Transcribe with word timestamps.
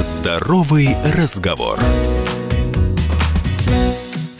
Здоровый 0.00 0.94
разговор. 1.14 1.78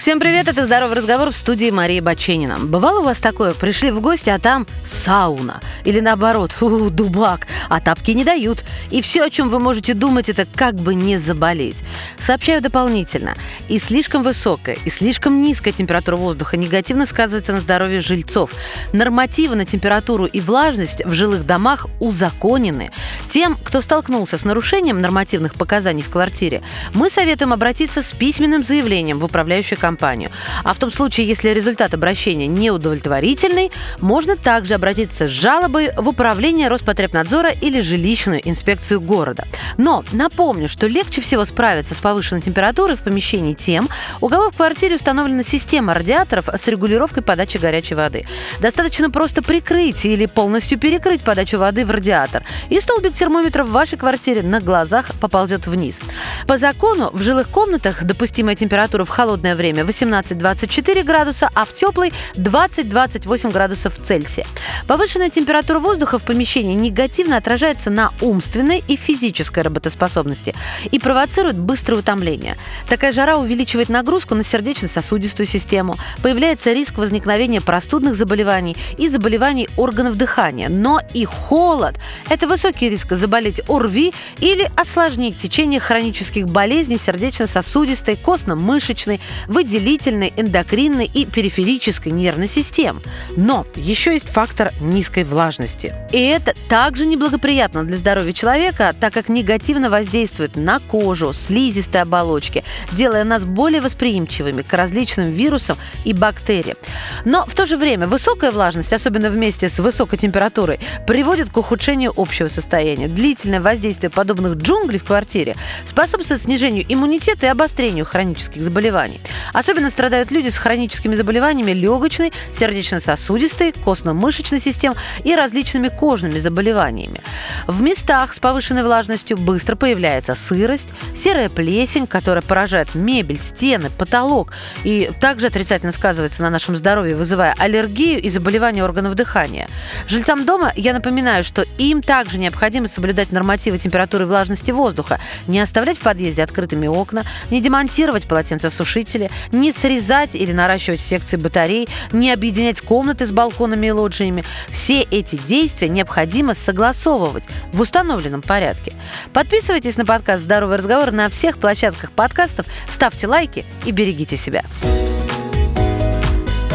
Всем 0.06 0.20
привет, 0.20 0.46
это 0.46 0.64
«Здоровый 0.64 0.94
разговор» 0.94 1.32
в 1.32 1.36
студии 1.36 1.68
Марии 1.68 1.98
Баченина. 1.98 2.58
Бывало 2.60 3.00
у 3.00 3.02
вас 3.02 3.18
такое? 3.18 3.54
Пришли 3.54 3.90
в 3.90 4.00
гости, 4.00 4.30
а 4.30 4.38
там 4.38 4.64
сауна. 4.84 5.60
Или 5.82 5.98
наоборот, 5.98 6.56
у, 6.60 6.90
дубак, 6.90 7.48
а 7.68 7.80
тапки 7.80 8.12
не 8.12 8.22
дают. 8.22 8.62
И 8.92 9.02
все, 9.02 9.24
о 9.24 9.30
чем 9.30 9.48
вы 9.48 9.58
можете 9.58 9.94
думать, 9.94 10.28
это 10.28 10.46
как 10.46 10.76
бы 10.76 10.94
не 10.94 11.16
заболеть. 11.16 11.78
Сообщаю 12.20 12.62
дополнительно. 12.62 13.34
И 13.68 13.80
слишком 13.80 14.22
высокая, 14.22 14.78
и 14.84 14.90
слишком 14.90 15.42
низкая 15.42 15.72
температура 15.72 16.14
воздуха 16.14 16.56
негативно 16.56 17.04
сказывается 17.04 17.52
на 17.52 17.58
здоровье 17.58 18.00
жильцов. 18.00 18.52
Нормативы 18.92 19.56
на 19.56 19.64
температуру 19.64 20.26
и 20.26 20.40
влажность 20.40 21.04
в 21.04 21.12
жилых 21.14 21.44
домах 21.44 21.88
узаконены. 21.98 22.92
Тем, 23.28 23.56
кто 23.60 23.80
столкнулся 23.80 24.38
с 24.38 24.44
нарушением 24.44 25.00
нормативных 25.00 25.54
показаний 25.54 26.04
в 26.04 26.10
квартире, 26.10 26.62
мы 26.94 27.10
советуем 27.10 27.52
обратиться 27.52 28.02
с 28.02 28.12
письменным 28.12 28.62
заявлением 28.62 29.18
в 29.18 29.24
управляющую 29.24 29.76
компанию 29.76 29.95
компанию. 29.96 30.30
А 30.62 30.74
в 30.74 30.78
том 30.78 30.92
случае, 30.92 31.26
если 31.26 31.48
результат 31.50 31.94
обращения 31.94 32.46
неудовлетворительный, 32.46 33.72
можно 34.00 34.36
также 34.36 34.74
обратиться 34.74 35.26
с 35.26 35.30
жалобой 35.30 35.90
в 35.96 36.08
управление 36.08 36.68
Роспотребнадзора 36.68 37.50
или 37.50 37.80
жилищную 37.80 38.46
инспекцию 38.46 39.00
города. 39.00 39.46
Но 39.78 40.04
напомню, 40.12 40.68
что 40.68 40.86
легче 40.86 41.22
всего 41.22 41.46
справиться 41.46 41.94
с 41.94 41.98
повышенной 42.00 42.42
температурой 42.42 42.96
в 42.96 43.00
помещении 43.00 43.54
тем, 43.54 43.88
у 44.20 44.28
кого 44.28 44.50
в 44.50 44.56
квартире 44.56 44.96
установлена 44.96 45.42
система 45.42 45.94
радиаторов 45.94 46.48
с 46.48 46.68
регулировкой 46.68 47.22
подачи 47.22 47.56
горячей 47.56 47.94
воды. 47.94 48.24
Достаточно 48.60 49.10
просто 49.10 49.42
прикрыть 49.42 50.04
или 50.04 50.26
полностью 50.26 50.78
перекрыть 50.78 51.22
подачу 51.22 51.56
воды 51.58 51.86
в 51.86 51.90
радиатор, 51.90 52.42
и 52.68 52.80
столбик 52.80 53.14
термометра 53.14 53.64
в 53.64 53.70
вашей 53.70 53.96
квартире 53.96 54.42
на 54.42 54.60
глазах 54.60 55.06
поползет 55.20 55.66
вниз. 55.66 55.98
По 56.46 56.58
закону 56.58 57.08
в 57.12 57.22
жилых 57.22 57.48
комнатах 57.48 58.04
допустимая 58.04 58.56
температура 58.56 59.06
в 59.06 59.08
холодное 59.08 59.54
время 59.54 59.85
18-24 59.86 61.02
градуса, 61.04 61.50
а 61.54 61.64
в 61.64 61.74
теплый 61.74 62.12
20-28 62.34 63.52
градусов 63.52 63.94
Цельсия. 64.02 64.46
Повышенная 64.86 65.30
температура 65.30 65.78
воздуха 65.78 66.18
в 66.18 66.22
помещении 66.22 66.74
негативно 66.74 67.36
отражается 67.36 67.90
на 67.90 68.10
умственной 68.20 68.82
и 68.86 68.96
физической 68.96 69.60
работоспособности 69.60 70.54
и 70.90 70.98
провоцирует 70.98 71.58
быстрое 71.58 72.00
утомление. 72.00 72.56
Такая 72.88 73.12
жара 73.12 73.36
увеличивает 73.36 73.88
нагрузку 73.88 74.34
на 74.34 74.44
сердечно-сосудистую 74.44 75.46
систему, 75.46 75.96
появляется 76.22 76.72
риск 76.72 76.98
возникновения 76.98 77.60
простудных 77.60 78.16
заболеваний 78.16 78.76
и 78.98 79.08
заболеваний 79.08 79.68
органов 79.76 80.16
дыхания. 80.16 80.68
Но 80.68 81.00
и 81.14 81.24
холод– 81.24 81.96
это 82.28 82.46
высокий 82.48 82.88
риск 82.88 83.12
заболеть 83.12 83.60
ОРВИ 83.68 84.12
или 84.38 84.70
осложнить 84.76 85.38
течение 85.38 85.80
хронических 85.80 86.48
болезней 86.48 86.98
сердечно-сосудистой, 86.98 88.16
костно-мышечной, 88.16 89.20
выделительной, 89.66 90.32
эндокринной 90.36 91.10
и 91.12 91.26
периферической 91.26 92.12
нервной 92.12 92.48
систем. 92.48 93.00
Но 93.36 93.66
еще 93.74 94.12
есть 94.12 94.28
фактор 94.28 94.70
низкой 94.80 95.24
влажности. 95.24 95.92
И 96.12 96.20
это 96.20 96.54
также 96.68 97.04
неблагоприятно 97.04 97.82
для 97.84 97.96
здоровья 97.96 98.32
человека, 98.32 98.94
так 98.98 99.12
как 99.12 99.28
негативно 99.28 99.90
воздействует 99.90 100.54
на 100.54 100.78
кожу, 100.78 101.32
слизистые 101.32 102.02
оболочки, 102.02 102.62
делая 102.92 103.24
нас 103.24 103.44
более 103.44 103.80
восприимчивыми 103.80 104.62
к 104.62 104.72
различным 104.72 105.32
вирусам 105.32 105.76
и 106.04 106.12
бактериям. 106.12 106.76
Но 107.24 107.44
в 107.44 107.54
то 107.54 107.66
же 107.66 107.76
время 107.76 108.06
высокая 108.06 108.52
влажность, 108.52 108.92
особенно 108.92 109.30
вместе 109.30 109.68
с 109.68 109.80
высокой 109.80 110.18
температурой, 110.18 110.78
приводит 111.06 111.50
к 111.50 111.56
ухудшению 111.56 112.12
общего 112.16 112.46
состояния. 112.46 113.08
Длительное 113.08 113.60
воздействие 113.60 114.10
подобных 114.10 114.58
джунглей 114.58 115.00
в 115.00 115.04
квартире 115.04 115.56
способствует 115.84 116.42
снижению 116.42 116.84
иммунитета 116.88 117.46
и 117.46 117.48
обострению 117.48 118.04
хронических 118.04 118.62
заболеваний. 118.62 119.20
Особенно 119.56 119.88
страдают 119.88 120.30
люди 120.30 120.50
с 120.50 120.58
хроническими 120.58 121.14
заболеваниями 121.14 121.70
легочной, 121.70 122.30
сердечно-сосудистой, 122.52 123.72
костно-мышечной 123.72 124.60
систем 124.60 124.94
и 125.24 125.34
различными 125.34 125.88
кожными 125.88 126.38
заболеваниями. 126.38 127.20
В 127.66 127.80
местах 127.80 128.34
с 128.34 128.38
повышенной 128.38 128.82
влажностью 128.82 129.38
быстро 129.38 129.74
появляется 129.74 130.34
сырость, 130.34 130.88
серая 131.14 131.48
плесень, 131.48 132.06
которая 132.06 132.42
поражает 132.42 132.94
мебель, 132.94 133.40
стены, 133.40 133.88
потолок 133.88 134.52
и 134.84 135.10
также 135.22 135.46
отрицательно 135.46 135.92
сказывается 135.92 136.42
на 136.42 136.50
нашем 136.50 136.76
здоровье, 136.76 137.16
вызывая 137.16 137.54
аллергию 137.56 138.20
и 138.20 138.28
заболевания 138.28 138.84
органов 138.84 139.14
дыхания. 139.14 139.68
Жильцам 140.06 140.44
дома 140.44 140.70
я 140.76 140.92
напоминаю, 140.92 141.44
что 141.44 141.64
им 141.78 142.02
также 142.02 142.36
необходимо 142.36 142.88
соблюдать 142.88 143.32
нормативы 143.32 143.78
температуры 143.78 144.24
и 144.24 144.26
влажности 144.26 144.70
воздуха, 144.70 145.18
не 145.48 145.60
оставлять 145.60 145.96
в 145.96 146.02
подъезде 146.02 146.42
открытыми 146.42 146.88
окна, 146.88 147.24
не 147.50 147.62
демонтировать 147.62 148.28
полотенцесушители, 148.28 149.30
не 149.52 149.72
срезать 149.72 150.34
или 150.34 150.52
наращивать 150.52 151.00
секции 151.00 151.36
батарей, 151.36 151.88
не 152.12 152.32
объединять 152.32 152.80
комнаты 152.80 153.26
с 153.26 153.32
балконами 153.32 153.88
и 153.88 153.90
лоджиями. 153.90 154.44
Все 154.68 155.02
эти 155.02 155.36
действия 155.36 155.88
необходимо 155.88 156.54
согласовывать 156.54 157.44
в 157.72 157.80
установленном 157.80 158.42
порядке. 158.42 158.92
Подписывайтесь 159.32 159.96
на 159.96 160.04
подкаст 160.04 160.42
«Здоровый 160.42 160.78
разговор» 160.78 161.12
на 161.12 161.28
всех 161.28 161.58
площадках 161.58 162.10
подкастов, 162.12 162.66
ставьте 162.88 163.26
лайки 163.26 163.64
и 163.84 163.92
берегите 163.92 164.36
себя. 164.36 164.64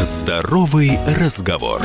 Здоровый 0.03 0.99
разговор. 1.19 1.81